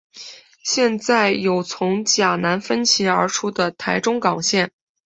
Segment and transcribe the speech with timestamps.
[0.63, 4.71] 现在有从甲南分歧而出的台中港线。